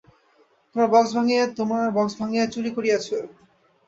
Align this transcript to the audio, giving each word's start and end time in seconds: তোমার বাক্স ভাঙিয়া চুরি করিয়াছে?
তোমার 1.55 1.85
বাক্স 1.95 2.13
ভাঙিয়া 2.19 2.45
চুরি 2.53 2.71
করিয়াছে? 2.77 3.17